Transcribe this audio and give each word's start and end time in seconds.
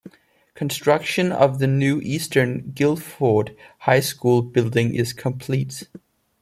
Construction 0.55 1.31
of 1.31 1.59
the 1.59 1.67
new 1.67 2.01
Eastern 2.01 2.71
Guilford 2.71 3.55
High 3.81 3.99
School 3.99 4.41
building 4.41 4.95
is 4.95 5.13
complete. 5.13 5.83